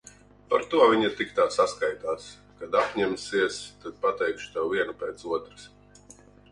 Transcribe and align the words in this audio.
Par 0.53 0.61
to 0.69 0.79
viņa 0.91 1.11
tik 1.19 1.35
tā 1.39 1.45
saskaitās. 1.57 2.25
Kad 2.63 2.79
apņemsies, 2.81 3.61
tad 3.85 4.03
pateikšu 4.09 4.53
tev 4.57 4.71
vienu 4.77 4.99
pēc 5.05 5.29
otras. 5.37 5.71